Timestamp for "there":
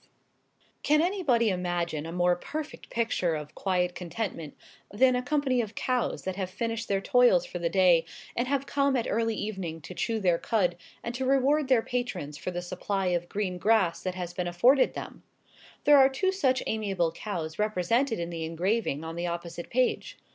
15.83-15.99